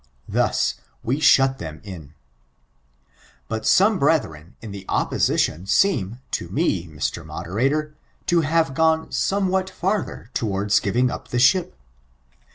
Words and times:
Thus, 0.27 0.79
we 1.03 1.19
shut 1.19 1.59
them 1.59 1.79
in. 1.83 2.15
But 3.47 3.67
some 3.67 3.99
brethren 3.99 4.55
in 4.59 4.71
the 4.71 4.83
opposition 4.89 5.67
seem, 5.67 6.21
to 6.31 6.49
me, 6.49 6.87
Mr. 6.87 7.23
Moderator, 7.23 7.93
to 8.25 8.41
have 8.41 8.73
gone 8.73 9.11
somewhat 9.11 9.67
ferther 9.71 10.33
towards 10.33 10.79
giving 10.79 11.11
up 11.11 11.27
the 11.27 11.37
ship. 11.37 11.77